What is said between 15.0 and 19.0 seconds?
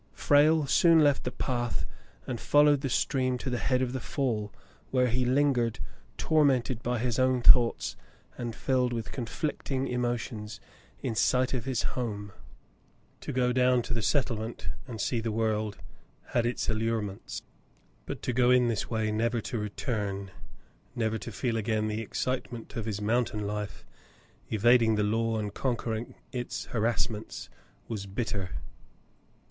the world had its allurements, but to go in this